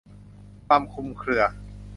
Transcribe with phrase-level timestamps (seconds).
[0.67, 1.43] ความคลุมเครือ